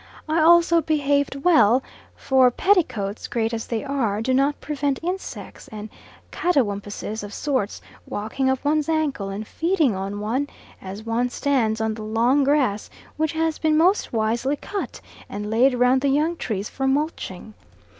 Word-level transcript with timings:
I 0.27 0.41
also 0.41 0.81
behaved 0.81 1.35
well, 1.43 1.83
for 2.15 2.49
petticoats, 2.49 3.27
great 3.27 3.53
as 3.53 3.67
they 3.67 3.83
are, 3.83 4.19
do 4.19 4.33
not 4.33 4.59
prevent 4.59 4.97
insects 5.03 5.67
and 5.67 5.89
catawumpuses 6.31 7.21
of 7.23 7.31
sorts 7.35 7.83
walking 8.07 8.49
up 8.49 8.65
one's 8.65 8.89
ankles 8.89 9.31
and 9.31 9.45
feeding 9.47 9.95
on 9.95 10.19
one 10.19 10.47
as 10.81 11.03
one 11.05 11.29
stands 11.29 11.79
on 11.79 11.93
the 11.93 12.01
long 12.01 12.43
grass 12.43 12.89
which 13.15 13.33
has 13.33 13.59
been 13.59 13.77
most 13.77 14.11
wisely 14.11 14.55
cut 14.55 15.01
and 15.29 15.51
laid 15.51 15.75
round 15.75 16.01
the 16.01 16.09
young 16.09 16.35
trees 16.35 16.67
for 16.67 16.87
mulching. 16.87 17.53